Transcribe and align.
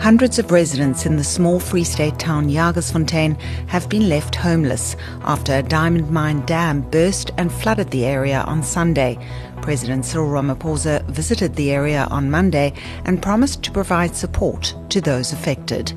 Hundreds 0.00 0.38
of 0.38 0.50
residents 0.50 1.04
in 1.04 1.16
the 1.16 1.22
small 1.22 1.60
Free 1.60 1.84
State 1.84 2.18
town 2.18 2.48
Jagersfontein 2.48 3.38
have 3.68 3.86
been 3.90 4.08
left 4.08 4.34
homeless 4.34 4.96
after 5.24 5.52
a 5.52 5.62
diamond 5.62 6.10
mine 6.10 6.40
dam 6.46 6.80
burst 6.90 7.32
and 7.36 7.52
flooded 7.52 7.90
the 7.90 8.06
area 8.06 8.40
on 8.46 8.62
Sunday. 8.62 9.18
President 9.60 10.06
Cyril 10.06 10.30
Ramaphosa 10.30 11.04
visited 11.04 11.54
the 11.54 11.70
area 11.70 12.08
on 12.10 12.30
Monday 12.30 12.72
and 13.04 13.22
promised 13.22 13.62
to 13.64 13.70
provide 13.70 14.16
support 14.16 14.74
to 14.88 15.02
those 15.02 15.34
affected. 15.34 15.92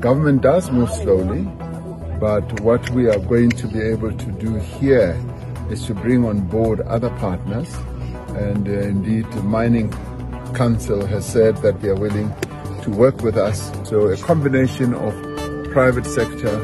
Government 0.00 0.42
does 0.42 0.72
move 0.72 0.90
slowly, 0.90 1.42
but 2.18 2.60
what 2.62 2.90
we 2.90 3.08
are 3.08 3.20
going 3.20 3.50
to 3.50 3.68
be 3.68 3.80
able 3.80 4.10
to 4.10 4.32
do 4.32 4.56
here 4.56 5.16
is 5.70 5.86
to 5.86 5.94
bring 5.94 6.24
on 6.24 6.40
board 6.48 6.80
other 6.80 7.10
partners. 7.10 7.72
And 8.30 8.66
uh, 8.68 8.72
indeed, 8.72 9.30
the 9.30 9.42
Mining 9.44 9.92
Council 10.52 11.06
has 11.06 11.24
said 11.24 11.58
that 11.58 11.80
they 11.80 11.90
are 11.90 11.94
willing 11.94 12.34
work 12.96 13.22
with 13.22 13.36
us. 13.36 13.70
So 13.88 14.08
a 14.08 14.16
combination 14.16 14.94
of 14.94 15.12
private 15.72 16.06
sector, 16.06 16.58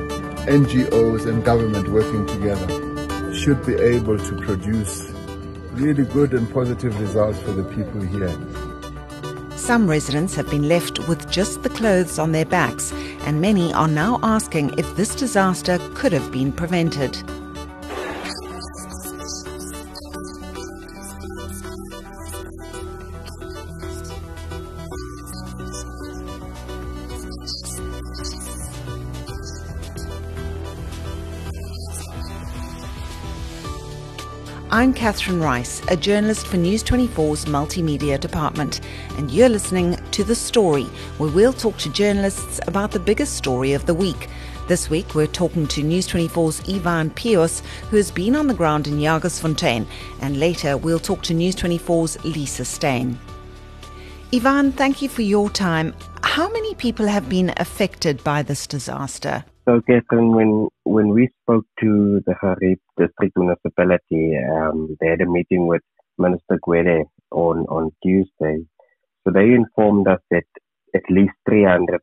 NGOs 0.46 1.26
and 1.26 1.44
government 1.44 1.88
working 1.88 2.26
together 2.26 3.34
should 3.34 3.64
be 3.66 3.74
able 3.74 4.18
to 4.18 4.36
produce 4.40 5.10
really 5.72 6.04
good 6.04 6.32
and 6.32 6.52
positive 6.52 6.98
results 7.00 7.38
for 7.40 7.52
the 7.52 7.64
people 7.64 8.00
here. 8.00 8.34
Some 9.56 9.88
residents 9.90 10.34
have 10.36 10.48
been 10.48 10.68
left 10.68 11.08
with 11.08 11.30
just 11.30 11.62
the 11.62 11.68
clothes 11.68 12.18
on 12.18 12.32
their 12.32 12.46
backs, 12.46 12.92
and 13.26 13.40
many 13.40 13.72
are 13.72 13.88
now 13.88 14.20
asking 14.22 14.78
if 14.78 14.96
this 14.96 15.14
disaster 15.14 15.78
could 15.94 16.12
have 16.12 16.30
been 16.30 16.52
prevented. 16.52 17.16
I'm 34.68 34.92
Catherine 34.92 35.40
Rice, 35.40 35.80
a 35.86 35.96
journalist 35.96 36.48
for 36.48 36.56
News 36.56 36.82
24's 36.82 37.44
multimedia 37.44 38.18
department, 38.18 38.80
and 39.16 39.30
you're 39.30 39.48
listening 39.48 39.96
to 40.10 40.24
The 40.24 40.34
Story, 40.34 40.86
where 41.18 41.30
we'll 41.30 41.52
talk 41.52 41.76
to 41.78 41.92
journalists 41.92 42.58
about 42.66 42.90
the 42.90 42.98
biggest 42.98 43.36
story 43.36 43.74
of 43.74 43.86
the 43.86 43.94
week. 43.94 44.28
This 44.66 44.90
week, 44.90 45.14
we're 45.14 45.28
talking 45.28 45.68
to 45.68 45.84
News 45.84 46.08
24's 46.08 46.68
Ivan 46.68 47.10
Pijoos, 47.10 47.60
who 47.90 47.96
has 47.96 48.10
been 48.10 48.34
on 48.34 48.48
the 48.48 48.54
ground 48.54 48.88
in 48.88 48.98
Jagersfontein, 48.98 49.86
and 50.20 50.40
later 50.40 50.76
we'll 50.76 50.98
talk 50.98 51.22
to 51.22 51.34
News 51.34 51.54
24's 51.54 52.24
Lisa 52.24 52.64
Steyn. 52.64 53.16
Ivan, 54.34 54.72
thank 54.72 55.00
you 55.00 55.08
for 55.08 55.22
your 55.22 55.48
time. 55.48 55.94
How 56.36 56.50
many 56.50 56.74
people 56.74 57.06
have 57.06 57.30
been 57.30 57.54
affected 57.56 58.22
by 58.22 58.42
this 58.42 58.66
disaster? 58.66 59.46
So, 59.66 59.80
Catherine, 59.80 60.34
when 60.34 60.68
when 60.84 61.08
we 61.14 61.30
spoke 61.40 61.64
to 61.80 62.20
the 62.26 62.34
Xhariep 62.34 62.76
district 62.98 63.38
municipality, 63.38 64.36
um, 64.36 64.98
they 65.00 65.06
had 65.06 65.22
a 65.22 65.30
meeting 65.36 65.66
with 65.66 65.80
Minister 66.18 66.58
Gwede 66.62 67.04
on 67.30 67.64
on 67.76 67.90
Tuesday. 68.02 68.66
So 69.24 69.32
they 69.32 69.54
informed 69.54 70.08
us 70.08 70.20
that 70.30 70.44
at 70.94 71.08
least 71.08 71.32
300, 71.48 72.02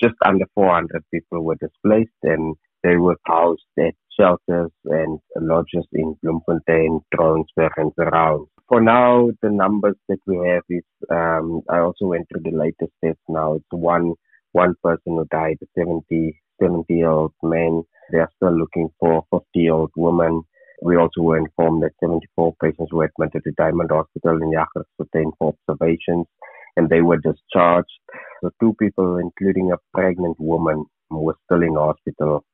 just 0.00 0.14
under 0.24 0.46
400 0.54 1.02
people 1.12 1.42
were 1.42 1.56
displaced, 1.56 2.22
and 2.22 2.54
they 2.84 2.94
were 2.94 3.16
housed 3.26 3.74
at 3.76 3.94
shelters 4.16 4.70
and 4.84 5.18
lodges 5.34 5.88
in 5.94 6.14
Bloemfontein, 6.22 7.00
Trompsburg, 7.12 7.72
and 7.76 7.90
surrounds. 7.98 8.50
For 8.68 8.80
now, 8.80 9.30
the 9.42 9.50
numbers 9.50 9.96
that 10.08 10.18
we 10.26 10.36
have 10.48 10.62
is, 10.68 10.84
um, 11.10 11.62
I 11.70 11.78
also 11.78 12.06
went 12.06 12.28
through 12.28 12.42
the 12.42 12.56
latest 12.56 12.92
stats 13.02 13.16
now. 13.28 13.54
It's 13.54 13.64
one 13.70 14.14
one 14.52 14.74
person 14.82 15.16
who 15.16 15.26
died, 15.30 15.58
a 15.62 15.66
70 15.78 16.40
70 16.60 16.94
year 16.94 17.08
old 17.10 17.32
man. 17.42 17.82
They 18.12 18.18
are 18.18 18.30
still 18.36 18.56
looking 18.58 18.88
for 19.00 19.24
50 19.30 19.46
year 19.54 19.72
old 19.72 19.92
woman. 19.96 20.42
We 20.82 20.96
also 20.96 21.22
were 21.22 21.38
informed 21.38 21.82
that 21.82 21.92
74 22.00 22.54
patients 22.62 22.92
were 22.92 23.04
admitted 23.04 23.42
to 23.44 23.52
Diamond 23.56 23.90
Hospital 23.90 24.40
in 24.42 24.52
Jagersfontein 24.52 25.32
for 25.38 25.54
observations 25.68 26.26
and 26.76 26.88
they 26.88 27.00
were 27.02 27.16
discharged. 27.18 27.90
So 28.42 28.50
two 28.60 28.74
people, 28.80 29.18
including 29.18 29.72
a 29.72 29.78
pregnant 29.92 30.38
woman, 30.38 30.84
were 31.10 31.36
still 31.44 31.62
in 31.62 31.74
hospital. 31.74 32.44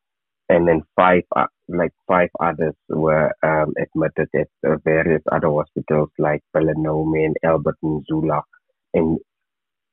And 0.48 0.68
then 0.68 0.82
five, 0.94 1.22
uh, 1.34 1.46
like 1.68 1.92
five 2.06 2.28
others 2.40 2.74
were 2.88 3.32
um, 3.42 3.72
admitted 3.80 4.28
at 4.34 4.48
uh, 4.66 4.76
various 4.84 5.22
other 5.32 5.48
hospitals 5.48 6.10
like 6.18 6.42
Pelonomi 6.54 7.24
and 7.24 7.36
Albert 7.42 7.76
Nzula 7.82 8.42
in, 8.92 9.18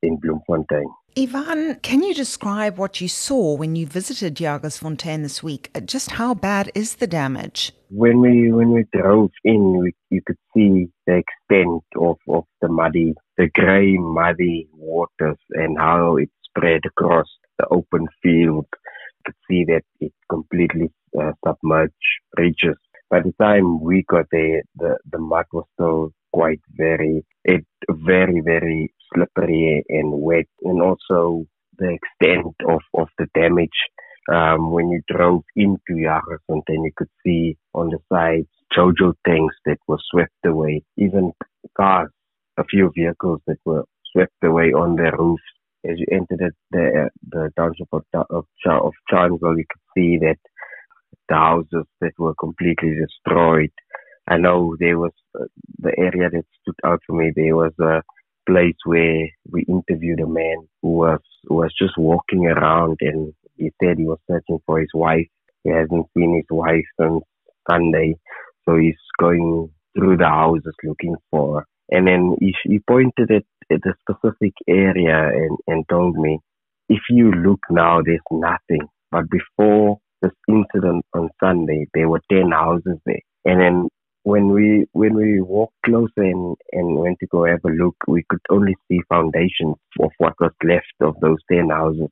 in 0.02 0.18
Bloemfontein. 0.18 0.90
Ivan, 1.16 1.74
can 1.82 2.02
you 2.02 2.14
describe 2.14 2.78
what 2.78 3.02
you 3.02 3.08
saw 3.08 3.54
when 3.54 3.76
you 3.76 3.86
visited 3.86 4.34
Jagersfontein 4.34 5.22
this 5.22 5.42
week? 5.42 5.70
Uh, 5.74 5.80
just 5.80 6.12
how 6.12 6.32
bad 6.32 6.72
is 6.74 6.96
the 6.96 7.06
damage? 7.06 7.72
When 7.90 8.22
we 8.22 8.50
when 8.50 8.72
we 8.72 8.86
drove 8.94 9.30
in, 9.44 9.78
we, 9.78 9.92
you 10.08 10.22
could 10.26 10.38
see 10.54 10.88
the 11.06 11.22
extent 11.22 11.82
of, 12.00 12.16
of 12.28 12.44
the 12.62 12.68
muddy, 12.68 13.12
the 13.36 13.50
grey 13.54 13.98
muddy 13.98 14.68
waters 14.74 15.36
and 15.50 15.76
how 15.78 16.16
it 16.16 16.30
spread 16.44 16.80
across 16.86 17.26
the 17.58 17.66
open 17.68 18.08
field. 18.22 18.66
Could 19.24 19.34
see 19.48 19.64
that 19.64 19.82
it 20.00 20.12
completely 20.28 20.90
uh, 21.18 21.32
submerged 21.46 21.92
bridges. 22.34 22.76
By 23.10 23.20
the 23.20 23.34
time 23.40 23.80
we 23.80 24.04
got 24.08 24.26
there, 24.32 24.62
the, 24.76 24.96
the 25.10 25.18
mud 25.18 25.44
was 25.52 25.64
still 25.74 26.12
quite 26.32 26.60
very, 26.70 27.24
it 27.44 27.64
very, 27.90 28.40
very 28.40 28.92
slippery 29.12 29.84
and 29.88 30.12
wet, 30.12 30.46
and 30.62 30.82
also 30.82 31.44
the 31.78 31.98
extent 31.98 32.54
of, 32.68 32.80
of 32.94 33.08
the 33.18 33.26
damage. 33.34 33.70
Um, 34.32 34.70
when 34.70 34.88
you 34.88 35.02
drove 35.08 35.42
into 35.56 35.78
Jagersfontein, 35.90 36.62
then 36.68 36.82
you 36.84 36.92
could 36.96 37.10
see 37.24 37.56
on 37.74 37.90
the 37.90 37.98
sides 38.10 38.46
Jojo 38.74 39.14
tanks 39.26 39.56
that 39.66 39.78
were 39.86 39.98
swept 40.10 40.32
away, 40.46 40.82
even 40.96 41.32
cars, 41.76 42.10
a 42.56 42.64
few 42.64 42.90
vehicles 42.96 43.40
that 43.46 43.58
were 43.64 43.84
swept 44.12 44.32
away 44.42 44.72
on 44.72 44.96
their 44.96 45.14
roofs. 45.16 45.42
As 45.84 45.98
you 45.98 46.06
entered 46.12 46.54
the 46.70 47.10
the 47.28 47.50
township 47.56 47.88
of, 47.92 48.04
of, 48.30 48.46
of 48.66 48.92
Charlesville, 49.12 49.58
you 49.58 49.64
could 49.70 49.82
see 49.96 50.18
that 50.18 50.38
the 51.28 51.34
houses 51.34 51.86
that 52.00 52.12
were 52.18 52.34
completely 52.34 52.94
destroyed. 52.94 53.72
I 54.28 54.36
know 54.36 54.76
there 54.78 54.98
was 54.98 55.12
uh, 55.38 55.44
the 55.78 55.92
area 55.98 56.30
that 56.30 56.44
stood 56.60 56.76
out 56.84 57.00
for 57.06 57.16
me. 57.16 57.32
There 57.34 57.56
was 57.56 57.72
a 57.80 58.02
place 58.46 58.76
where 58.84 59.28
we 59.50 59.64
interviewed 59.68 60.20
a 60.20 60.26
man 60.26 60.68
who 60.80 60.90
was 60.90 61.20
who 61.44 61.56
was 61.56 61.72
just 61.76 61.96
walking 61.98 62.46
around 62.46 62.98
and 63.00 63.32
he 63.56 63.72
said 63.82 63.98
he 63.98 64.06
was 64.06 64.18
searching 64.30 64.60
for 64.66 64.80
his 64.80 64.90
wife. 64.94 65.26
He 65.64 65.70
hasn't 65.70 66.06
seen 66.16 66.36
his 66.36 66.46
wife 66.50 66.84
since 67.00 67.22
Sunday, 67.70 68.16
so 68.64 68.76
he's 68.76 68.96
going 69.20 69.70
through 69.96 70.16
the 70.16 70.26
houses 70.26 70.74
looking 70.84 71.16
for 71.30 71.60
her. 71.60 71.66
And 71.90 72.06
then 72.06 72.36
he, 72.40 72.54
he 72.64 72.78
pointed 72.80 73.30
at, 73.30 73.44
a 73.84 73.94
specific 74.00 74.54
area 74.68 75.30
and, 75.66 75.84
told 75.88 76.16
me, 76.16 76.38
if 76.88 77.00
you 77.10 77.30
look 77.32 77.60
now, 77.70 78.00
there's 78.02 78.20
nothing. 78.30 78.86
But 79.10 79.24
before 79.30 79.98
this 80.20 80.32
incident 80.48 81.04
on 81.14 81.30
Sunday, 81.42 81.86
there 81.94 82.08
were 82.08 82.22
10 82.30 82.50
houses 82.50 82.98
there. 83.06 83.20
And 83.44 83.60
then 83.60 83.88
when 84.24 84.50
we 84.50 84.86
when 84.92 85.14
we 85.14 85.40
walked 85.40 85.74
closer 85.84 86.22
and, 86.22 86.56
and 86.72 86.96
went 86.96 87.18
to 87.20 87.26
go 87.26 87.44
have 87.44 87.64
a 87.64 87.68
look, 87.68 87.96
we 88.06 88.24
could 88.28 88.40
only 88.50 88.76
see 88.88 89.00
foundations 89.08 89.74
of 90.00 90.10
what 90.18 90.34
was 90.40 90.52
left 90.64 90.94
of 91.00 91.18
those 91.20 91.38
ten 91.50 91.70
houses. 91.70 92.08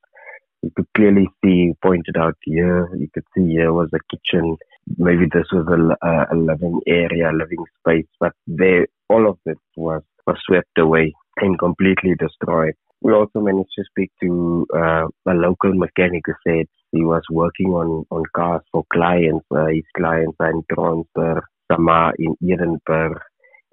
You 0.62 0.70
could 0.76 0.88
clearly 0.94 1.28
see, 1.42 1.72
pointed 1.82 2.16
out 2.18 2.36
here, 2.42 2.88
you 2.96 3.08
could 3.14 3.24
see 3.34 3.46
here 3.52 3.72
was 3.72 3.88
a 3.94 3.98
kitchen. 4.14 4.56
Maybe 4.98 5.26
this 5.32 5.46
was 5.52 5.66
a, 5.68 6.34
a 6.34 6.36
living 6.36 6.80
area, 6.86 7.30
living 7.32 7.64
space, 7.78 8.06
but 8.18 8.32
there, 8.46 8.86
all 9.08 9.28
of 9.28 9.38
it 9.46 9.58
was, 9.76 10.02
was 10.26 10.36
swept 10.46 10.76
away 10.76 11.14
and 11.38 11.58
completely 11.58 12.14
destroyed. 12.18 12.74
We 13.02 13.12
also 13.12 13.40
managed 13.40 13.70
to 13.76 13.84
speak 13.90 14.10
to 14.22 14.66
uh, 14.74 15.06
a 15.26 15.34
local 15.34 15.72
mechanic 15.74 16.22
who 16.26 16.34
said 16.46 16.66
he 16.92 17.04
was 17.04 17.22
working 17.30 17.68
on, 17.68 18.04
on 18.10 18.24
cars 18.36 18.62
for 18.72 18.84
clients. 18.92 19.46
Uh, 19.50 19.66
his 19.66 19.84
clients 19.96 20.36
are 20.40 20.50
in 20.50 20.62
Trompsburg, 20.70 21.40
Sama 21.70 22.12
in 22.18 22.36
Edenburg, 22.42 23.20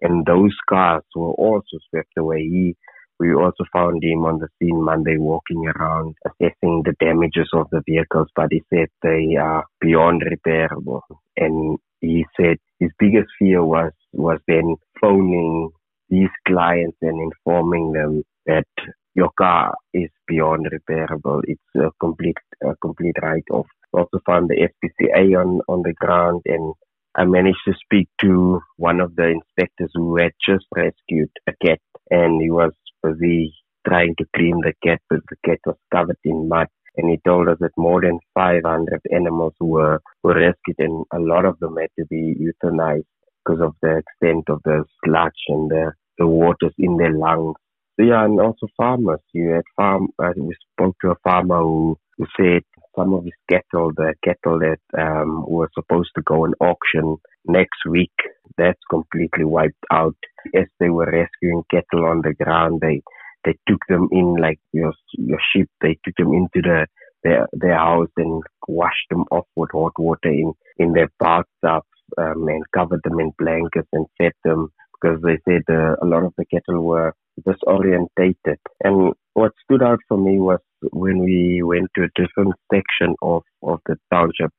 and 0.02 0.26
those 0.26 0.56
cars 0.70 1.04
were 1.16 1.34
also 1.34 1.78
swept 1.90 2.12
away. 2.18 2.44
He, 2.44 2.76
we 3.20 3.34
also 3.34 3.66
found 3.74 4.04
him 4.04 4.24
on 4.26 4.40
the 4.40 4.48
scene 4.60 4.81
Monday 4.84 5.18
walking 5.18 5.68
around 5.68 6.16
assessing 6.26 6.84
the 6.86 6.96
damages 7.00 7.50
of 7.54 7.68
the 7.72 7.81
vehicles, 7.86 8.28
but 8.36 8.48
he 8.52 8.64
said 8.70 8.88
they 9.02 9.36
are 9.36 9.66
beyond 9.81 10.22
repairable. 10.22 11.02
And 11.36 11.80
he 12.00 12.26
said 12.40 12.58
his 12.80 12.92
biggest 13.00 13.28
fear 13.40 13.64
was, 13.64 13.92
was 14.14 14.40
then 14.48 14.76
phoning 15.02 15.72
these 16.09 16.30
clients 16.48 16.98
and 17.01 17.19
informing 17.21 17.92
them 17.94 18.24
that 18.45 18.68
your 19.15 19.30
car 19.38 19.74
is 19.94 20.09
beyond 20.27 20.68
repairable. 20.71 21.42
It's 21.45 21.62
a 21.75 21.89
complete, 22.00 22.38
a 22.63 22.75
complete 22.81 23.15
write-off. 23.21 23.68
Also 23.94 24.19
found 24.25 24.50
the 24.50 24.68
SPCA 24.69 25.39
on, 25.39 25.62
on 25.68 25.81
the 25.81 25.94
ground 25.94 26.42
and 26.45 26.74
I 27.15 27.25
managed 27.25 27.65
to 27.65 27.74
speak 27.83 28.09
to 28.21 28.62
one 28.75 29.00
of 29.00 29.15
the 29.15 29.30
inspectors 29.30 29.92
who 29.95 30.18
had 30.18 30.33
just 30.45 30.65
rescued 30.75 31.31
a 31.48 31.54
cat 31.65 31.80
and 32.12 32.39
he 32.39 32.51
was 32.51 32.74
busy 33.01 33.56
trying 33.88 34.13
to 34.19 34.25
clean 34.36 34.62
the 34.62 34.74
cat, 34.83 35.01
but 35.09 35.21
the 35.30 35.38
cat 35.44 35.59
was 35.65 35.77
covered 35.92 36.19
in 36.24 36.48
mud. 36.48 36.68
And 36.95 37.09
he 37.09 37.19
told 37.25 37.48
us 37.48 37.57
that 37.59 37.71
more 37.77 38.01
than 38.01 38.19
500 38.36 39.01
animals 39.12 39.54
were, 39.59 40.00
were 40.24 40.36
rescued 40.36 40.77
and 40.77 41.06
a 41.12 41.19
lot 41.19 41.45
of 41.45 41.57
them 41.59 41.77
had 41.77 41.89
to 42.00 42.06
be 42.06 42.36
euthanized 42.39 43.06
because 43.48 43.62
of 43.62 43.76
the 43.82 43.98
extent 43.98 44.46
of 44.50 44.62
the 44.64 44.84
sludge 45.04 45.32
and 45.48 45.70
the, 45.70 45.92
the 46.18 46.28
waters 46.28 46.74
in 46.78 46.98
their 46.98 47.14
lungs. 47.14 47.56
So 48.00 48.06
yeah, 48.06 48.26
and 48.26 48.40
also 48.40 48.68
farmers. 48.76 49.20
You 49.34 49.52
had 49.52 49.64
farm. 49.76 50.10
Uh, 50.20 50.32
we 50.38 50.56
spoke 50.74 50.96
to 51.02 51.12
a 51.12 51.16
farmer 51.24 51.60
who, 51.60 51.98
who 52.18 52.26
said 52.38 52.62
some 52.96 53.14
of 53.14 53.24
his 53.24 53.34
cattle, 53.50 53.92
the 53.96 54.14
cattle 54.24 54.60
that 54.60 54.80
um, 55.00 55.46
were 55.48 55.70
supposed 55.74 56.12
to 56.16 56.22
go 56.24 56.46
on 56.46 56.54
auction 56.60 57.18
next 57.46 57.80
week, 57.88 58.12
that's 58.58 58.80
completely 58.90 59.46
wiped 59.46 59.86
out. 59.92 60.16
As 60.56 60.66
they 60.80 60.90
were 60.90 61.12
rescuing 61.12 61.64
cattle 61.72 62.06
on 62.06 62.22
the 62.22 62.34
ground, 62.34 62.82
they 62.82 63.02
they 63.46 63.56
took 63.68 63.80
them 63.88 64.10
in 64.12 64.36
like 64.36 64.60
your 64.74 64.94
your 65.14 65.40
sheep. 65.54 65.70
They 65.82 65.98
took 66.04 66.16
them 66.18 66.34
into 66.34 66.62
the 66.62 66.88
their 67.24 67.48
their 67.54 67.78
house 67.78 68.10
and 68.18 68.44
washed 68.68 69.10
them 69.10 69.26
off 69.32 69.48
with 69.56 69.72
hot 69.72 69.94
water 69.98 70.30
in 70.30 70.54
in 70.78 70.94
their 70.94 71.10
bathtubs 71.20 71.88
um, 72.18 72.48
and 72.48 72.63
covered 72.75 73.01
them 73.04 73.19
in 73.19 73.31
blankets 73.38 73.88
and 73.94 74.06
fed 74.18 74.33
them 74.44 74.69
because 75.01 75.21
they 75.21 75.38
said 75.48 75.63
uh, 75.69 75.95
a 76.01 76.06
lot 76.06 76.24
of 76.24 76.33
the 76.38 76.45
cattle 76.45 76.83
were 76.83 77.13
disorientated. 77.48 78.57
And 78.83 79.13
what 79.33 79.51
stood 79.63 79.83
out 79.83 80.00
for 80.07 80.18
me 80.18 80.39
was 80.39 80.59
when 80.92 81.19
we 81.19 81.62
went 81.63 81.89
to 81.95 82.04
a 82.04 82.21
different 82.21 82.56
section 82.74 83.15
of, 83.21 83.44
of 83.63 83.80
the 83.86 83.98
township, 84.12 84.51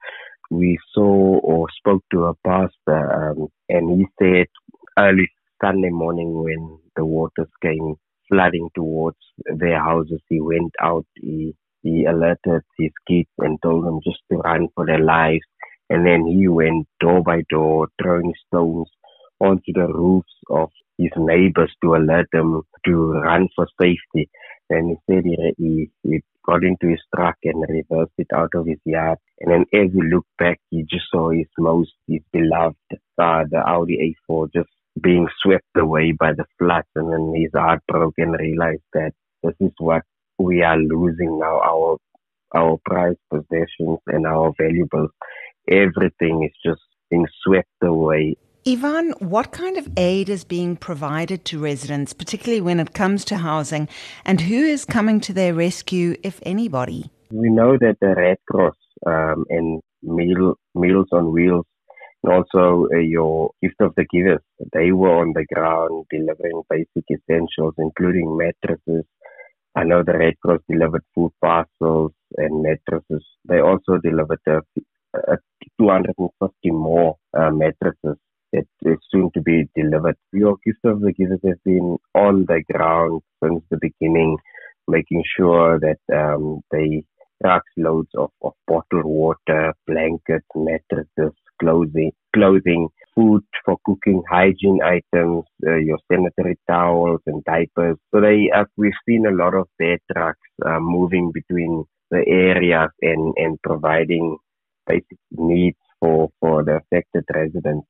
we 0.51 0.79
saw 0.95 1.39
or 1.41 1.67
spoke 1.77 2.03
to 2.13 2.25
a 2.27 2.35
pastor, 2.47 3.31
um, 3.33 3.49
and 3.69 4.01
he 4.01 4.07
said 4.23 4.47
early 4.99 5.29
Sunday 5.63 5.91
morning 5.91 6.43
when 6.43 6.79
the 6.97 7.05
waters 7.05 7.49
came 7.63 7.97
flooding 8.29 8.69
towards 8.75 9.17
their 9.57 9.79
houses, 9.83 10.21
he 10.29 10.41
went 10.41 10.73
out, 10.83 11.07
he, 11.15 11.55
he 11.83 12.05
alerted 12.05 12.63
his 12.79 12.91
kids 13.09 13.29
and 13.39 13.59
told 13.63 13.85
them 13.87 14.01
just 14.05 14.21
to 14.31 14.39
run 14.39 14.69
for 14.75 14.87
their 14.87 14.99
lives. 15.01 15.45
And 15.91 16.07
then 16.07 16.27
he 16.27 16.49
went 16.49 16.87
door 17.01 17.23
by 17.23 17.43
door, 17.51 17.89
throwing 18.03 18.35
stones 18.47 18.89
onto 19.41 19.73
the 19.75 19.87
roofs 19.89 20.33
of 20.51 20.71
his 20.99 21.11
neighbors 21.17 21.73
to 21.83 21.95
alert 21.95 22.27
them 22.33 22.63
to 22.87 23.13
run 23.13 23.49
for 23.57 23.67
safety. 23.81 24.29
And 24.71 24.99
he, 25.07 25.55
he, 25.59 25.91
he 26.03 26.21
got 26.47 26.65
into 26.65 26.89
his 26.89 27.01
truck 27.15 27.37
and 27.45 27.65
reversed 27.69 28.13
it 28.19 28.29
out 28.35 28.51
of 28.55 28.67
his 28.67 28.79
yard. 28.85 29.19
And 29.41 29.53
then 29.53 29.65
as 29.81 29.93
he 29.93 30.03
looked 30.03 30.37
back, 30.39 30.61
he 30.71 30.83
just 30.91 31.07
saw 31.11 31.31
his 31.31 31.47
most, 31.59 31.93
his 32.09 32.21
beloved 32.33 32.77
car, 33.19 33.47
the 33.51 33.59
Audi 33.59 34.17
A4, 34.31 34.53
just 34.53 34.69
being 35.01 35.29
swept 35.43 35.67
away 35.77 36.13
by 36.13 36.33
the 36.33 36.45
floods. 36.59 36.89
And 36.97 37.13
then 37.13 37.41
his 37.41 37.53
heart 37.55 37.81
broke 37.89 38.15
and 38.19 38.39
realized 38.39 38.83
that 38.95 39.13
this 39.43 39.55
is 39.61 39.73
what 39.79 40.03
we 40.39 40.63
are 40.63 40.79
losing 40.79 41.39
now, 41.39 41.61
our, 41.61 41.97
our 42.55 42.79
prized 42.85 43.19
possessions 43.31 43.99
and 44.07 44.27
our 44.27 44.53
valuables. 44.59 45.11
Everything 45.71 46.45
is 46.45 46.53
just 46.65 46.83
being 47.11 47.27
swept 47.43 47.69
away. 47.83 48.37
Ivan, 48.67 49.13
what 49.21 49.53
kind 49.53 49.79
of 49.79 49.89
aid 49.97 50.29
is 50.29 50.45
being 50.45 50.77
provided 50.77 51.45
to 51.47 51.59
residents, 51.59 52.13
particularly 52.13 52.61
when 52.61 52.81
it 52.81 52.93
comes 52.93 53.25
to 53.27 53.39
housing, 53.39 53.89
and 54.25 54.41
who 54.43 54.57
is 54.57 54.85
coming 54.85 55.21
to 55.21 55.33
their 55.33 55.55
rescue, 55.55 56.17
if 56.23 56.41
anybody? 56.43 57.11
We 57.31 57.49
know 57.51 57.79
that 57.79 57.97
the 58.01 58.15
Red 58.15 58.39
Cross 58.51 58.77
um, 59.07 59.45
and 59.49 59.81
Meal, 60.03 60.55
Meals 60.75 61.09
on 61.13 61.33
Wheels, 61.33 61.65
and 62.23 62.33
also 62.33 62.89
uh, 62.93 62.99
your 62.99 63.51
Gift 63.63 63.77
of 63.81 63.95
the 63.97 64.05
Givers, 64.13 64.43
they 64.73 64.93
were 64.93 65.19
on 65.21 65.33
the 65.35 65.47
ground 65.55 66.07
delivering 66.11 66.63
basic 66.69 67.05
essentials, 67.11 67.75
including 67.79 68.37
mattresses. 68.37 69.05
I 69.75 69.85
know 69.85 70.03
the 70.03 70.19
Red 70.19 70.35
Cross 70.45 70.61
delivered 70.69 71.05
food 71.15 71.33
parcels 71.41 72.13
and 72.37 72.63
mattresses. 72.63 73.25
They 73.49 73.61
also 73.61 73.99
delivered 74.03 74.41
uh, 75.15 75.37
250 75.81 76.71
more 76.71 77.17
uh, 77.39 77.51
mattresses 77.51 78.19
it 78.53 78.69
is 78.83 78.99
soon 79.11 79.31
to 79.35 79.41
be 79.43 79.69
delivered. 79.77 80.17
Of 80.35 81.01
the 81.01 81.13
Givers 81.17 81.41
has 81.45 81.59
been 81.65 81.99
on 82.15 82.47
the 82.47 82.63
ground 82.73 83.23
since 83.43 83.63
the 83.71 83.79
beginning, 83.81 84.39
making 84.87 85.23
sure 85.37 85.79
that 85.81 85.99
um, 86.15 86.63
they 86.71 87.05
trucks 87.43 87.71
loads 87.77 88.09
of, 88.17 88.31
of 88.43 88.53
bottled 88.67 89.05
water, 89.05 89.75
blankets, 89.87 90.47
mattresses, 90.55 91.35
clothing, 91.61 92.13
clothing, 92.35 92.89
food 93.15 93.45
for 93.65 93.77
cooking, 93.85 94.23
hygiene 94.29 94.81
items, 94.83 95.45
uh, 95.67 95.77
your 95.77 95.99
sanitary 96.11 96.59
towels 96.69 97.21
and 97.27 97.45
diapers. 97.45 97.97
So 98.13 98.21
they, 98.21 98.51
uh, 98.55 98.65
we've 98.77 98.93
seen 99.09 99.27
a 99.27 99.31
lot 99.31 99.55
of 99.55 99.69
their 99.79 99.99
trucks 100.13 100.41
uh, 100.65 100.81
moving 100.81 101.33
between 101.33 101.85
the 102.11 102.25
areas 102.27 102.91
and, 103.03 103.35
and 103.37 103.59
providing 103.63 104.39
basic 104.89 105.19
needs 105.31 105.77
for, 106.01 106.31
for 106.41 106.65
the 106.65 106.81
affected 106.81 107.25
residents. 107.35 107.87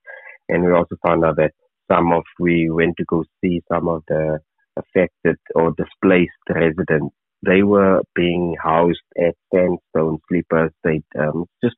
And 0.48 0.64
we 0.64 0.72
also 0.72 0.96
found 1.06 1.24
out 1.24 1.36
that 1.36 1.52
some 1.90 2.12
of, 2.12 2.24
we 2.38 2.68
went 2.70 2.96
to 2.98 3.04
go 3.04 3.24
see 3.40 3.62
some 3.72 3.88
of 3.88 4.02
the 4.08 4.40
affected 4.76 5.36
or 5.54 5.72
displaced 5.76 6.32
residents. 6.48 7.14
They 7.46 7.62
were 7.62 8.02
being 8.14 8.56
housed 8.62 8.98
at 9.16 9.34
Sandstone 9.54 10.18
Sleeper 10.28 10.66
Estate, 10.66 11.04
um, 11.18 11.44
just 11.62 11.76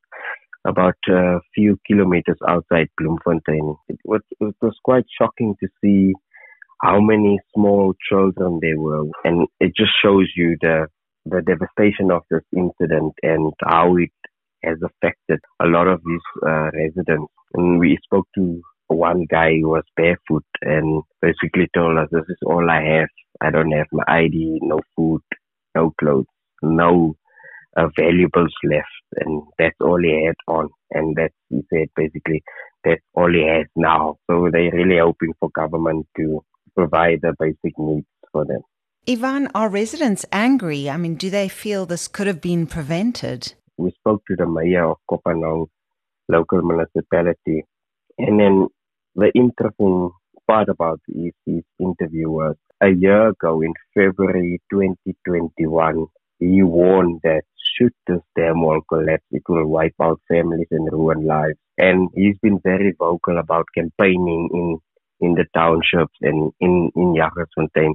about 0.66 0.96
a 1.08 1.40
few 1.54 1.78
kilometers 1.86 2.38
outside 2.48 2.88
Bloemfontein. 2.98 3.76
It 3.88 3.98
was, 4.04 4.20
it 4.40 4.54
was 4.60 4.76
quite 4.84 5.04
shocking 5.20 5.54
to 5.60 5.68
see 5.82 6.12
how 6.82 7.00
many 7.00 7.38
small 7.54 7.94
children 8.08 8.58
there 8.62 8.78
were. 8.78 9.04
And 9.24 9.46
it 9.60 9.72
just 9.76 9.92
shows 10.02 10.30
you 10.34 10.56
the, 10.60 10.86
the 11.26 11.42
devastation 11.42 12.10
of 12.10 12.22
this 12.30 12.42
incident 12.56 13.14
and 13.22 13.52
how 13.62 13.96
it 13.96 14.10
has 14.62 14.78
affected 14.82 15.40
a 15.60 15.66
lot 15.66 15.86
of 15.86 16.00
these 16.04 16.46
uh, 16.46 16.70
residents. 16.72 17.32
And 17.54 17.78
we 17.78 17.98
spoke 18.04 18.26
to 18.36 18.62
one 18.88 19.26
guy 19.30 19.54
who 19.60 19.70
was 19.70 19.84
barefoot 19.96 20.44
and 20.62 21.02
basically 21.22 21.68
told 21.74 21.98
us, 21.98 22.08
this 22.10 22.24
is 22.28 22.38
all 22.44 22.68
I 22.68 22.82
have. 22.82 23.08
I 23.40 23.50
don't 23.50 23.70
have 23.72 23.86
my 23.92 24.04
ID, 24.08 24.58
no 24.62 24.80
food, 24.96 25.22
no 25.74 25.92
clothes, 25.98 26.26
no 26.62 27.14
uh, 27.76 27.88
valuables 27.98 28.54
left. 28.64 28.86
And 29.16 29.42
that's 29.58 29.76
all 29.80 30.00
he 30.02 30.26
had 30.26 30.34
on. 30.46 30.68
And 30.90 31.16
that 31.16 31.30
he 31.48 31.62
said 31.72 31.88
basically 31.96 32.42
that's 32.84 33.02
all 33.14 33.32
he 33.32 33.46
has 33.46 33.66
now. 33.76 34.16
So 34.30 34.48
they're 34.52 34.72
really 34.72 34.98
hoping 34.98 35.32
for 35.38 35.50
government 35.50 36.06
to 36.16 36.44
provide 36.76 37.20
the 37.22 37.34
basic 37.38 37.78
needs 37.78 38.06
for 38.32 38.44
them. 38.44 38.60
Ivan, 39.08 39.48
are 39.54 39.68
residents 39.68 40.26
angry? 40.30 40.90
I 40.90 40.96
mean, 40.96 41.14
do 41.14 41.30
they 41.30 41.48
feel 41.48 41.86
this 41.86 42.06
could 42.06 42.26
have 42.26 42.40
been 42.40 42.66
prevented? 42.66 43.54
We 43.80 43.90
spoke 43.92 44.22
to 44.26 44.36
the 44.36 44.46
mayor 44.46 44.90
of 44.90 44.98
Kopanong 45.10 45.66
local 46.28 46.62
municipality. 46.62 47.64
And 48.18 48.38
then 48.38 48.68
the 49.14 49.32
interesting 49.34 50.10
part 50.46 50.68
about 50.68 51.00
his, 51.08 51.32
his 51.46 51.64
interview 51.78 52.30
was 52.30 52.56
a 52.82 52.90
year 52.90 53.28
ago 53.28 53.62
in 53.62 53.72
February 53.94 54.60
2021, 54.70 56.06
he 56.38 56.62
warned 56.62 57.20
that 57.24 57.42
should 57.74 57.92
this 58.06 58.20
dam 58.36 58.62
wall 58.62 58.80
collapse, 58.88 59.24
it 59.30 59.42
will 59.48 59.66
wipe 59.66 59.94
out 60.00 60.20
families 60.28 60.68
and 60.70 60.90
ruin 60.92 61.26
lives. 61.26 61.58
And 61.78 62.10
he's 62.14 62.36
been 62.42 62.60
very 62.62 62.94
vocal 62.98 63.38
about 63.38 63.66
campaigning 63.74 64.48
in, 64.52 64.78
in 65.26 65.34
the 65.34 65.46
townships 65.54 66.16
and 66.20 66.52
in, 66.60 66.90
in 66.94 67.14
Jagersfontein, 67.14 67.92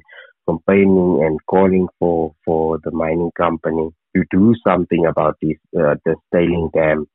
campaigning 0.47 1.23
and 1.23 1.39
calling 1.47 1.87
for, 1.99 2.33
for 2.43 2.79
the 2.83 2.91
mining 2.91 3.31
company 3.37 3.89
to 4.15 4.23
do 4.31 4.53
something 4.65 5.05
about 5.05 5.37
this 5.41 5.57
uh, 5.77 5.95
the 6.05 6.15
tailing 6.33 6.69
dam. 6.73 7.05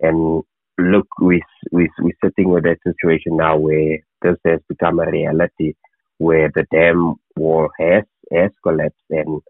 And 0.00 0.42
look, 0.78 1.06
we 1.20 1.42
we 1.72 1.88
we're 2.00 2.12
sitting 2.24 2.50
with 2.50 2.64
that 2.64 2.78
situation 2.86 3.36
now 3.36 3.58
where 3.58 3.98
this 4.22 4.36
has 4.46 4.60
become 4.68 4.98
a 5.00 5.10
reality, 5.10 5.74
where 6.18 6.50
the 6.54 6.66
dam 6.72 7.16
wall 7.36 7.68
has 7.78 8.04
has 8.32 8.50
collapsed 8.62 9.10
and 9.10 9.40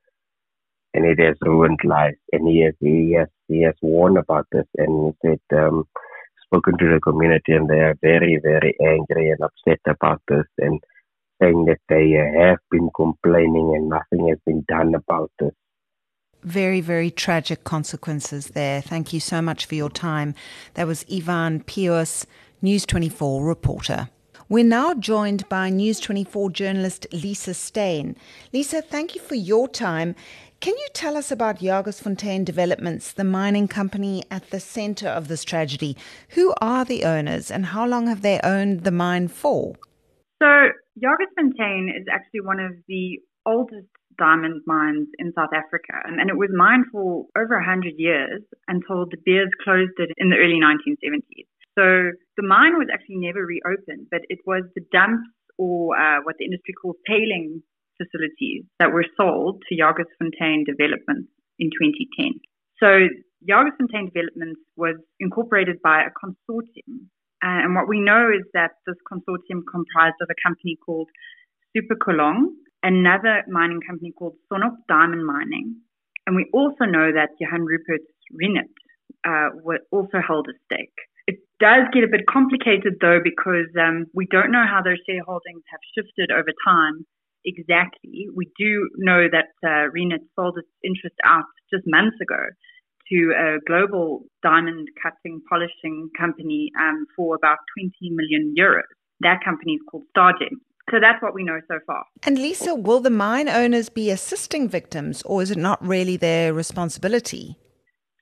and 0.94 1.04
it 1.04 1.20
has 1.20 1.36
ruined 1.42 1.80
lives. 1.84 2.18
And 2.32 2.48
he 2.48 2.60
has 2.64 2.74
he 2.80 3.14
has 3.18 3.28
he 3.48 3.62
has 3.62 3.74
warned 3.82 4.18
about 4.18 4.46
this 4.52 4.66
and 4.76 5.14
he 5.22 5.28
said 5.28 5.58
um, 5.58 5.84
spoken 6.44 6.76
to 6.78 6.94
the 6.94 7.00
community 7.00 7.52
and 7.52 7.68
they 7.68 7.80
are 7.80 7.96
very 8.02 8.38
very 8.42 8.74
angry 8.82 9.30
and 9.30 9.40
upset 9.40 9.80
about 9.86 10.20
this 10.28 10.46
and 10.58 10.80
saying 11.40 11.66
that 11.66 11.78
they 11.88 12.10
have 12.10 12.58
been 12.70 12.90
complaining 12.96 13.74
and 13.76 13.88
nothing 13.88 14.28
has 14.28 14.38
been 14.44 14.64
done 14.68 14.94
about 14.94 15.30
this 15.38 15.52
very, 16.42 16.80
very 16.80 17.10
tragic 17.10 17.64
consequences 17.64 18.48
there. 18.48 18.80
Thank 18.80 19.12
you 19.12 19.20
so 19.20 19.42
much 19.42 19.66
for 19.66 19.74
your 19.74 19.90
time. 19.90 20.34
That 20.74 20.86
was 20.86 21.04
Ivan 21.12 21.64
Pijoos, 21.64 22.26
News 22.62 22.86
24 22.86 23.44
reporter. 23.44 24.08
We're 24.48 24.64
now 24.64 24.94
joined 24.94 25.46
by 25.50 25.68
News 25.68 26.00
24 26.00 26.50
journalist 26.50 27.06
Lisa 27.12 27.52
Steyn. 27.52 28.16
Lisa, 28.52 28.80
thank 28.80 29.14
you 29.14 29.20
for 29.20 29.34
your 29.34 29.68
time. 29.68 30.14
Can 30.60 30.74
you 30.74 30.86
tell 30.92 31.16
us 31.16 31.30
about 31.30 31.60
Jagersfontein 31.60 32.44
Developments, 32.44 33.12
the 33.12 33.24
mining 33.24 33.68
company 33.68 34.24
at 34.30 34.50
the 34.50 34.58
center 34.58 35.06
of 35.06 35.28
this 35.28 35.44
tragedy? 35.44 35.96
Who 36.30 36.54
are 36.60 36.84
the 36.84 37.04
owners 37.04 37.50
and 37.50 37.66
how 37.66 37.86
long 37.86 38.06
have 38.06 38.22
they 38.22 38.40
owned 38.42 38.84
the 38.84 38.90
mine 38.90 39.28
for? 39.28 39.74
So, 40.42 40.48
Jagersfontein 40.98 41.90
is 41.90 42.06
actually 42.10 42.40
one 42.40 42.58
of 42.58 42.72
the 42.88 43.20
oldest 43.46 43.86
diamond 44.18 44.62
mines 44.66 45.08
in 45.18 45.32
South 45.34 45.54
Africa. 45.54 46.02
And, 46.04 46.28
it 46.28 46.36
was 46.36 46.50
mined 46.54 46.86
for 46.92 47.24
over 47.36 47.56
100 47.56 47.94
years 47.96 48.42
until 48.66 49.06
De 49.06 49.16
Beers 49.24 49.50
closed 49.62 49.96
it 49.98 50.10
in 50.18 50.30
the 50.30 50.36
early 50.36 50.60
1970s. 50.60 51.46
So 51.78 52.10
the 52.36 52.42
mine 52.42 52.76
was 52.76 52.88
actually 52.92 53.22
never 53.22 53.46
reopened, 53.46 54.08
but 54.10 54.22
it 54.28 54.40
was 54.46 54.64
the 54.74 54.82
dumps 54.90 55.30
or 55.58 55.96
uh, 55.96 56.18
what 56.24 56.36
the 56.38 56.44
industry 56.44 56.74
calls 56.74 56.96
tailing 57.06 57.62
facilities 57.98 58.64
that 58.78 58.92
were 58.92 59.06
sold 59.16 59.62
to 59.68 59.74
Jagersfontein 59.74 60.66
Developments 60.66 61.30
in 61.58 61.70
2010. 61.70 62.40
So 62.82 63.10
Jagersfontein 63.46 64.10
Developments 64.14 64.60
was 64.76 64.96
incorporated 65.20 65.78
by 65.82 66.02
a 66.02 66.10
consortium. 66.14 67.06
And 67.42 67.74
what 67.74 67.86
we 67.86 68.00
know 68.00 68.30
is 68.34 68.42
that 68.54 68.72
this 68.86 68.96
consortium 69.06 69.62
comprised 69.70 70.18
of 70.20 70.28
a 70.30 70.38
company 70.42 70.76
called 70.84 71.08
Super 71.76 71.94
Kolong, 71.94 72.50
another 72.82 73.42
mining 73.48 73.80
company 73.86 74.12
called 74.12 74.34
Sonop 74.50 74.76
Diamond 74.88 75.24
Mining, 75.26 75.76
and 76.26 76.36
we 76.36 76.46
also 76.52 76.84
know 76.84 77.12
that 77.12 77.30
Johan 77.40 77.66
Rupert's 77.66 78.12
Reunert 78.34 78.72
uh, 79.26 79.48
also 79.90 80.18
held 80.26 80.48
a 80.48 80.56
stake. 80.66 80.94
It 81.26 81.36
does 81.60 81.84
get 81.92 82.04
a 82.04 82.08
bit 82.08 82.26
complicated 82.28 82.94
though 83.00 83.20
because 83.22 83.68
um, 83.78 84.06
we 84.14 84.26
don't 84.30 84.50
know 84.50 84.64
how 84.64 84.80
those 84.82 84.98
shareholdings 85.08 85.64
have 85.70 85.80
shifted 85.94 86.30
over 86.30 86.52
time 86.66 87.04
exactly. 87.44 88.28
We 88.34 88.50
do 88.58 88.88
know 88.96 89.26
that 89.30 89.52
uh, 89.64 89.88
sold 90.36 90.58
its 90.58 90.68
interest 90.84 91.16
out 91.24 91.44
just 91.72 91.84
months 91.86 92.16
ago 92.20 92.42
to 93.10 93.32
a 93.32 93.58
global 93.66 94.24
diamond 94.42 94.88
cutting 95.02 95.40
polishing 95.48 96.10
company 96.18 96.70
um, 96.78 97.06
for 97.16 97.34
about 97.34 97.58
20 97.78 97.92
million 98.10 98.54
euros. 98.56 98.88
That 99.20 99.40
company 99.44 99.74
is 99.74 99.80
called 99.90 100.04
Stargem. 100.16 100.60
So 100.90 100.98
that's 101.00 101.22
what 101.22 101.34
we 101.34 101.44
know 101.44 101.60
so 101.68 101.78
far. 101.86 102.04
And 102.24 102.38
Lisa, 102.38 102.74
will 102.74 103.00
the 103.00 103.10
mine 103.10 103.48
owners 103.48 103.88
be 103.88 104.10
assisting 104.10 104.68
victims 104.68 105.22
or 105.22 105.42
is 105.42 105.50
it 105.50 105.58
not 105.58 105.84
really 105.84 106.16
their 106.16 106.54
responsibility? 106.54 107.56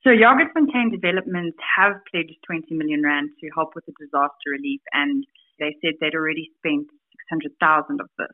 So 0.06 0.14
Jagersfontein 0.14 0.94
Developments 0.94 1.58
have 1.78 1.98
pledged 2.10 2.38
20 2.46 2.74
million 2.78 3.02
rand 3.02 3.30
to 3.42 3.46
help 3.58 3.74
with 3.74 3.86
the 3.90 3.94
disaster 3.98 4.54
relief, 4.54 4.78
and 4.94 5.26
they 5.58 5.74
said 5.82 5.98
they'd 5.98 6.14
already 6.14 6.46
spent 6.62 6.86
600,000 7.26 7.98
of 7.98 8.06
this. 8.14 8.30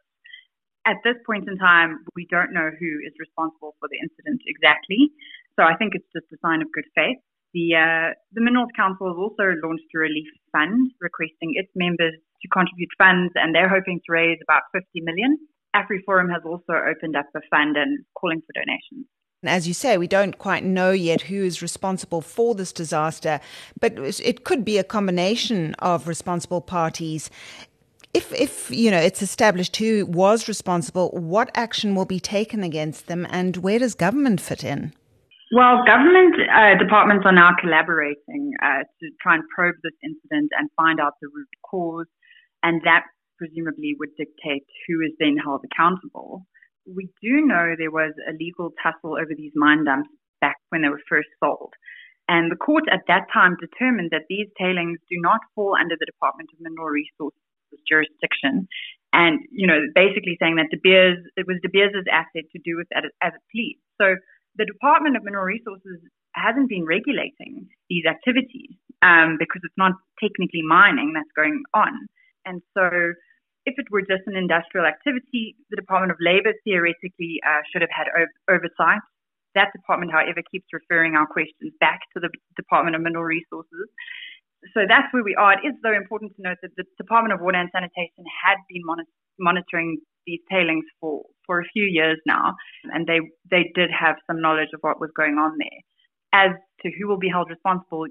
At 0.84 1.00
this 1.00 1.16
point 1.24 1.48
in 1.48 1.56
time, 1.56 2.04
we 2.12 2.28
don't 2.28 2.52
know 2.52 2.68
who 2.76 2.90
is 3.08 3.16
responsible 3.16 3.72
for 3.80 3.88
the 3.88 3.96
incident 4.04 4.44
exactly. 4.44 5.16
So 5.56 5.64
I 5.64 5.72
think 5.80 5.96
it's 5.96 6.12
just 6.12 6.28
a 6.28 6.36
sign 6.44 6.60
of 6.60 6.68
good 6.76 6.88
faith. 6.92 7.24
The 7.56 7.72
uh, 7.72 8.08
the 8.36 8.44
Minerals 8.44 8.72
Council 8.76 9.08
has 9.08 9.16
also 9.16 9.56
launched 9.64 9.88
a 9.96 10.00
relief 10.00 10.28
fund 10.52 10.92
requesting 11.00 11.56
its 11.56 11.72
members 11.72 12.20
to 12.42 12.48
contribute 12.48 12.90
funds, 12.98 13.32
and 13.36 13.54
they're 13.54 13.68
hoping 13.68 14.00
to 14.04 14.12
raise 14.12 14.38
about 14.42 14.62
50 14.72 15.00
million. 15.02 15.38
AfriForum 15.74 16.30
has 16.30 16.42
also 16.44 16.74
opened 16.74 17.16
up 17.16 17.26
a 17.34 17.40
fund 17.50 17.76
and 17.76 18.04
calling 18.14 18.40
for 18.40 18.52
donations. 18.52 19.06
As 19.44 19.66
you 19.66 19.74
say, 19.74 19.98
we 19.98 20.06
don't 20.06 20.38
quite 20.38 20.62
know 20.62 20.92
yet 20.92 21.22
who 21.22 21.42
is 21.42 21.62
responsible 21.62 22.20
for 22.20 22.54
this 22.54 22.72
disaster, 22.72 23.40
but 23.80 23.94
it 23.98 24.44
could 24.44 24.64
be 24.64 24.78
a 24.78 24.84
combination 24.84 25.74
of 25.80 26.06
responsible 26.06 26.60
parties. 26.60 27.28
If, 28.14 28.32
if 28.32 28.70
you 28.70 28.90
know 28.90 28.98
it's 28.98 29.22
established 29.22 29.76
who 29.76 30.06
was 30.06 30.46
responsible, 30.46 31.10
what 31.10 31.50
action 31.54 31.96
will 31.96 32.04
be 32.04 32.20
taken 32.20 32.62
against 32.62 33.08
them, 33.08 33.26
and 33.30 33.56
where 33.56 33.80
does 33.80 33.94
government 33.94 34.40
fit 34.40 34.62
in? 34.62 34.92
Well, 35.54 35.84
government 35.84 36.36
uh, 36.48 36.78
departments 36.78 37.26
are 37.26 37.32
now 37.32 37.50
collaborating 37.60 38.52
uh, 38.62 38.84
to 39.00 39.10
try 39.20 39.34
and 39.34 39.44
probe 39.54 39.74
this 39.82 39.92
incident 40.04 40.50
and 40.56 40.70
find 40.76 41.00
out 41.00 41.14
the 41.20 41.28
root 41.28 41.48
cause, 41.68 42.06
and 42.62 42.80
that 42.84 43.04
presumably 43.38 43.96
would 43.98 44.10
dictate 44.16 44.66
who 44.86 45.00
is 45.00 45.12
then 45.18 45.36
held 45.36 45.62
accountable 45.64 46.46
we 46.86 47.08
do 47.22 47.46
know 47.46 47.74
there 47.76 47.94
was 47.94 48.12
a 48.28 48.32
legal 48.34 48.70
tussle 48.82 49.14
over 49.14 49.32
these 49.36 49.52
mine 49.54 49.84
dumps 49.84 50.10
back 50.40 50.56
when 50.70 50.82
they 50.82 50.88
were 50.88 51.02
first 51.08 51.28
sold. 51.42 51.72
And 52.28 52.50
the 52.50 52.56
court 52.56 52.84
at 52.90 53.06
that 53.08 53.26
time 53.32 53.56
determined 53.60 54.10
that 54.10 54.26
these 54.28 54.48
tailings 54.58 54.98
do 55.10 55.18
not 55.20 55.40
fall 55.54 55.76
under 55.78 55.94
the 55.98 56.06
Department 56.06 56.50
of 56.52 56.60
Mineral 56.60 56.88
Resources 56.88 57.38
jurisdiction. 57.88 58.68
And, 59.12 59.40
you 59.50 59.66
know, 59.66 59.80
basically 59.94 60.36
saying 60.40 60.56
that 60.56 60.70
De 60.70 60.78
Beers, 60.82 61.18
it 61.36 61.46
was 61.46 61.58
De 61.62 61.68
Beers' 61.68 62.06
asset 62.10 62.48
to 62.52 62.60
do 62.64 62.76
with 62.76 62.86
that 62.92 63.04
as 63.22 63.32
it 63.34 63.44
pleased. 63.52 63.82
So 64.00 64.16
the 64.56 64.64
Department 64.64 65.16
of 65.16 65.24
Mineral 65.24 65.44
Resources 65.44 66.00
hasn't 66.34 66.68
been 66.68 66.86
regulating 66.86 67.68
these 67.90 68.04
activities 68.06 68.76
um, 69.02 69.36
because 69.38 69.60
it's 69.64 69.76
not 69.76 69.92
technically 70.20 70.62
mining 70.64 71.12
that's 71.12 71.32
going 71.36 71.62
on. 71.74 71.92
And 72.44 72.62
so 72.74 72.90
if 73.66 73.74
it 73.78 73.86
were 73.90 74.02
just 74.02 74.26
an 74.26 74.36
industrial 74.36 74.86
activity, 74.86 75.54
the 75.70 75.76
Department 75.76 76.10
of 76.10 76.18
Labor 76.20 76.52
theoretically 76.64 77.38
uh, 77.46 77.62
should 77.70 77.82
have 77.82 77.94
had 77.94 78.08
oversight. 78.50 79.02
That 79.54 79.70
department, 79.76 80.10
however, 80.12 80.42
keeps 80.50 80.66
referring 80.72 81.14
our 81.14 81.26
questions 81.26 81.72
back 81.78 82.00
to 82.14 82.20
the 82.20 82.30
Department 82.56 82.96
of 82.96 83.02
Mineral 83.02 83.24
Resources. 83.24 83.86
So 84.74 84.86
that's 84.88 85.12
where 85.12 85.22
we 85.22 85.34
are. 85.34 85.54
It 85.54 85.66
is, 85.66 85.74
though, 85.82 85.94
important 85.94 86.34
to 86.36 86.42
note 86.42 86.58
that 86.62 86.74
the 86.76 86.84
Department 86.96 87.34
of 87.34 87.40
Water 87.40 87.58
and 87.58 87.68
Sanitation 87.72 88.24
had 88.44 88.56
been 88.68 88.82
mon- 88.84 89.04
monitoring 89.38 89.98
these 90.26 90.40
tailings 90.50 90.84
for, 91.00 91.22
for 91.46 91.60
a 91.60 91.64
few 91.72 91.84
years 91.84 92.18
now, 92.26 92.54
and 92.94 93.06
they, 93.06 93.20
they 93.50 93.70
did 93.74 93.90
have 93.90 94.16
some 94.26 94.40
knowledge 94.40 94.70
of 94.72 94.80
what 94.80 95.00
was 95.00 95.10
going 95.16 95.34
on 95.34 95.58
there. 95.58 95.80
As 96.32 96.50
to 96.80 96.90
who 96.98 97.08
will 97.08 97.18
be 97.18 97.28
held 97.28 97.50
responsible, 97.50 98.06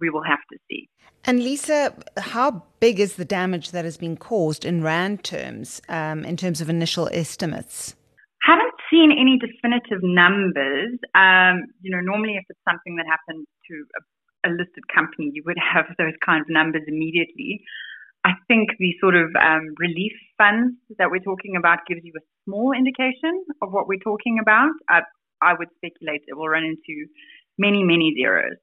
we 0.00 0.10
will 0.10 0.22
have 0.22 0.40
to 0.52 0.58
see. 0.70 0.88
And 1.24 1.42
Lisa, 1.42 1.94
how 2.16 2.62
big 2.80 3.00
is 3.00 3.16
the 3.16 3.24
damage 3.24 3.72
that 3.72 3.84
has 3.84 3.96
been 3.96 4.16
caused 4.16 4.64
in 4.64 4.82
RAND 4.82 5.24
terms, 5.24 5.82
um, 5.88 6.24
in 6.24 6.36
terms 6.36 6.60
of 6.60 6.70
initial 6.70 7.08
estimates? 7.12 7.94
Haven't 8.42 8.72
seen 8.90 9.12
any 9.12 9.38
definitive 9.38 10.00
numbers. 10.02 10.98
Um, 11.14 11.66
you 11.82 11.90
know, 11.90 12.00
normally 12.00 12.36
if 12.36 12.44
it's 12.48 12.60
something 12.68 12.96
that 12.96 13.06
happens 13.06 13.46
to 13.68 13.74
a, 13.98 14.48
a, 14.48 14.50
listed 14.50 14.84
company, 14.94 15.30
you 15.34 15.42
would 15.44 15.58
have 15.58 15.86
those 15.98 16.14
kind 16.24 16.40
of 16.40 16.48
numbers 16.48 16.82
immediately. 16.86 17.60
I 18.24 18.32
think 18.46 18.70
the 18.78 18.94
sort 19.00 19.14
of 19.14 19.30
um, 19.40 19.74
relief 19.78 20.12
funds 20.36 20.76
that 20.98 21.10
we're 21.10 21.20
talking 21.20 21.56
about 21.56 21.86
gives 21.86 22.00
you 22.04 22.12
a 22.16 22.24
small 22.44 22.72
indication 22.72 23.44
of 23.62 23.72
what 23.72 23.86
we're 23.86 24.02
talking 24.02 24.38
about. 24.40 24.72
I, 24.88 25.00
I 25.40 25.54
would 25.54 25.68
speculate 25.76 26.22
it 26.26 26.36
will 26.36 26.48
run 26.48 26.64
into 26.64 27.06
many, 27.58 27.82
many 27.82 28.14
zeros, 28.18 28.56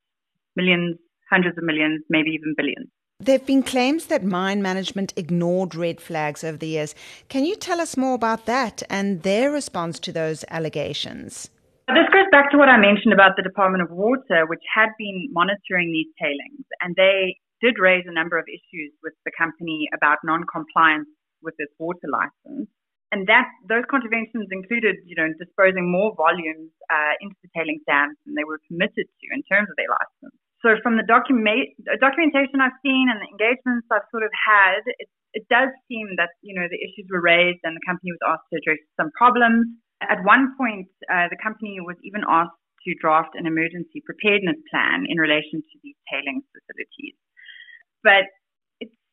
millions, 0.55 0.97
hundreds 1.29 1.57
of 1.57 1.63
millions, 1.63 2.01
maybe 2.09 2.31
even 2.31 2.53
billions. 2.57 2.89
There 3.19 3.37
have 3.37 3.47
been 3.47 3.63
claims 3.63 4.07
that 4.07 4.23
mine 4.23 4.61
management 4.61 5.13
ignored 5.15 5.73
red 5.73 6.01
flags 6.01 6.43
over 6.43 6.57
the 6.57 6.67
years. 6.67 6.95
Can 7.29 7.45
you 7.45 7.55
tell 7.55 7.79
us 7.79 7.95
more 7.95 8.13
about 8.13 8.45
that 8.45 8.83
and 8.89 9.23
their 9.23 9.51
response 9.51 9.99
to 9.99 10.11
those 10.11 10.43
allegations? 10.49 11.49
This 11.87 12.09
goes 12.11 12.27
back 12.31 12.51
to 12.51 12.57
what 12.57 12.67
I 12.67 12.77
mentioned 12.77 13.13
about 13.13 13.37
the 13.37 13.43
Department 13.43 13.83
of 13.83 13.91
Water, 13.91 14.45
which 14.47 14.63
had 14.73 14.89
been 14.97 15.29
monitoring 15.31 15.91
these 15.91 16.11
tailings, 16.19 16.65
and 16.81 16.95
they 16.95 17.37
did 17.61 17.75
raise 17.79 18.03
a 18.07 18.13
number 18.13 18.37
of 18.37 18.45
issues 18.49 18.91
with 19.01 19.13
the 19.23 19.31
company 19.37 19.87
about 19.95 20.17
non-compliance 20.23 21.07
with 21.41 21.55
its 21.59 21.71
water 21.79 22.09
license 22.11 22.67
and 23.11 23.27
that 23.27 23.45
those 23.69 23.85
contraventions 23.89 24.49
included, 24.49 24.97
you 25.05 25.15
know, 25.15 25.29
disposing 25.37 25.91
more 25.91 26.13
volumes 26.17 26.73
uh, 26.89 27.13
into 27.21 27.37
the 27.45 27.49
tailings 27.53 27.85
dams 27.85 28.17
than 28.25 28.33
they 28.33 28.43
were 28.43 28.59
permitted 28.65 29.05
to 29.05 29.25
in 29.31 29.41
terms 29.45 29.69
of 29.69 29.75
their 29.77 29.89
license. 29.89 30.35
So 30.65 30.81
from 30.81 30.97
the 30.97 31.05
document 31.05 31.77
documentation 32.01 32.57
I've 32.57 32.73
seen 32.81 33.05
and 33.05 33.21
the 33.21 33.29
engagements 33.29 33.85
I've 33.93 34.09
sort 34.09 34.25
of 34.25 34.33
had, 34.33 34.81
it, 34.97 35.09
it 35.37 35.45
does 35.45 35.69
seem 35.85 36.17
that 36.17 36.33
you 36.41 36.57
know 36.57 36.65
the 36.65 36.81
issues 36.81 37.05
were 37.11 37.21
raised 37.21 37.61
and 37.61 37.77
the 37.77 37.85
company 37.85 38.09
was 38.09 38.23
asked 38.25 38.49
to 38.49 38.57
address 38.57 38.81
some 38.97 39.13
problems. 39.13 39.69
At 40.01 40.25
one 40.25 40.57
point, 40.57 40.89
uh, 41.05 41.29
the 41.29 41.37
company 41.37 41.77
was 41.85 41.95
even 42.01 42.25
asked 42.25 42.57
to 42.85 42.97
draft 42.97 43.37
an 43.37 43.45
emergency 43.45 44.01
preparedness 44.05 44.57
plan 44.73 45.05
in 45.05 45.17
relation 45.21 45.61
to 45.61 45.75
these 45.85 45.97
tailings 46.09 46.45
facilities. 46.49 47.17
But 48.01 48.29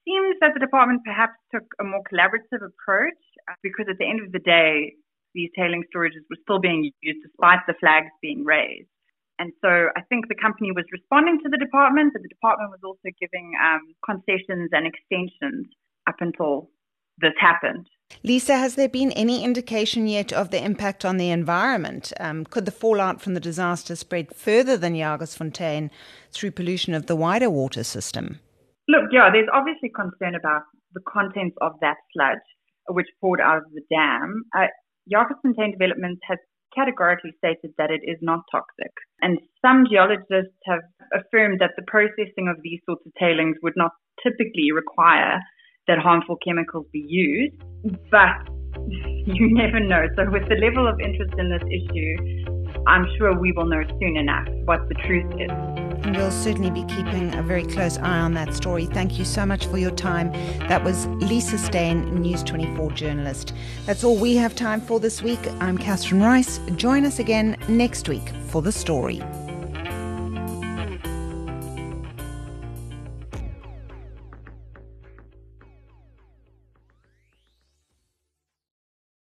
seems 0.05 0.37
that 0.41 0.55
the 0.55 0.61
department 0.61 1.03
perhaps 1.05 1.35
took 1.55 1.65
a 1.81 1.85
more 1.85 2.03
collaborative 2.11 2.63
approach 2.65 3.23
uh, 3.49 3.55
because 3.63 3.87
at 3.89 3.99
the 3.99 4.09
end 4.09 4.21
of 4.25 4.33
the 4.33 4.41
day, 4.41 4.95
these 5.35 5.51
tailing 5.57 5.85
storages 5.89 6.23
were 6.29 6.41
still 6.43 6.61
being 6.61 6.91
used 7.01 7.21
despite 7.23 7.61
the 7.67 7.75
flags 7.81 8.13
being 8.21 8.45
raised. 8.45 8.89
And 9.39 9.53
so 9.61 9.89
I 9.97 10.03
think 10.09 10.29
the 10.29 10.37
company 10.41 10.71
was 10.73 10.85
responding 10.93 11.41
to 11.43 11.49
the 11.49 11.59
department, 11.59 12.13
but 12.13 12.23
the 12.23 12.29
department 12.29 12.71
was 12.71 12.81
also 12.85 13.11
giving 13.19 13.53
um, 13.65 13.95
concessions 14.05 14.71
and 14.73 14.87
extensions 14.87 15.67
up 16.07 16.17
until 16.21 16.69
this 17.19 17.33
happened. 17.41 17.89
Lisa, 18.23 18.57
has 18.57 18.75
there 18.75 18.89
been 18.89 19.11
any 19.13 19.43
indication 19.43 20.07
yet 20.07 20.33
of 20.33 20.51
the 20.51 20.63
impact 20.63 21.05
on 21.05 21.17
the 21.17 21.31
environment? 21.31 22.13
Um, 22.21 22.45
could 22.45 22.67
the 22.67 22.71
fallout 22.71 23.23
from 23.23 23.35
the 23.35 23.41
disaster 23.41 23.97
spread 23.97 24.35
further 24.37 24.77
than 24.77 24.95
Jagersfontein 24.95 25.91
through 26.31 26.51
pollution 26.51 26.95
of 26.95 27.07
the 27.07 27.17
wider 27.17 27.49
water 27.49 27.85
system? 27.85 28.41
Look, 28.89 29.13
yeah, 29.13 29.31
there's 29.33 29.49
obviously 29.53 29.91
concern 29.95 30.35
about 30.35 30.63
the 30.95 31.01
contents 31.07 31.57
of 31.61 31.73
that 31.81 31.97
sludge 32.13 32.47
which 32.89 33.07
poured 33.21 33.41
out 33.41 33.59
of 33.59 33.73
the 33.73 33.83
dam. 33.91 34.43
Uh, 34.57 34.67
Jagersfontein 35.13 35.73
Development 35.73 36.19
has 36.29 36.39
categorically 36.75 37.33
stated 37.39 37.73
that 37.79 37.91
it 37.91 38.01
is 38.03 38.19
not 38.23 38.41
toxic. 38.51 38.91
And 39.21 39.39
some 39.61 39.85
geologists 39.89 40.57
have 40.65 40.81
affirmed 41.13 41.61
that 41.61 41.73
the 41.77 41.85
processing 41.87 42.49
of 42.49 42.57
these 42.63 42.81
sorts 42.87 43.03
of 43.07 43.13
tailings 43.21 43.57
would 43.63 43.75
not 43.77 43.93
typically 44.23 44.73
require 44.73 45.39
that 45.87 45.99
harmful 45.99 46.37
chemicals 46.45 46.87
be 46.93 47.05
used. 47.07 47.55
But 48.11 48.49
you 48.89 49.53
never 49.55 49.81
know. 49.81 50.07
So, 50.17 50.31
with 50.31 50.49
the 50.49 50.57
level 50.57 50.89
of 50.89 50.99
interest 51.01 51.35
in 51.39 51.51
this 51.51 51.63
issue, 51.69 52.52
I'm 52.87 53.07
sure 53.17 53.39
we 53.39 53.53
will 53.53 53.67
know 53.67 53.85
soon 54.01 54.17
enough 54.17 54.49
what 54.65 54.89
the 54.89 54.95
truth 54.95 55.33
is. 55.39 55.51
And 56.05 56.17
we'll 56.17 56.33
certainly 56.33 56.71
be 56.71 56.83
keeping 56.93 57.33
a 57.35 57.43
very 57.43 57.65
close 57.65 57.97
eye 57.99 58.19
on 58.19 58.35
that 58.35 58.55
story. 58.55 58.87
Thank 58.87 59.19
you 59.19 59.25
so 59.25 59.47
much 59.47 59.67
for 59.67 59.79
your 59.79 59.93
time. 59.93 60.33
That 60.69 60.83
was 60.83 61.07
Lisa 61.07 61.59
Steyn, 61.59 62.21
News 62.21 62.43
24 62.43 62.91
journalist. 62.93 63.55
That's 63.87 64.03
all 64.03 64.17
we 64.17 64.35
have 64.37 64.57
time 64.57 64.81
for 64.81 64.99
this 64.99 65.23
week. 65.23 65.41
I'm 65.61 65.79
Catherine 65.79 66.23
Rice. 66.23 66.59
Join 66.75 67.05
us 67.05 67.21
again 67.21 67.57
next 67.69 68.09
week 68.09 68.33
for 68.49 68.63
the 68.63 68.73
story. 68.73 69.23